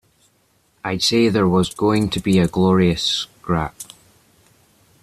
I'd 0.83 1.03
say 1.03 1.29
there 1.29 1.47
was 1.47 1.75
going 1.75 2.09
to 2.09 2.19
be 2.19 2.39
a 2.39 2.47
glorious 2.47 3.03
scrap. 3.03 3.75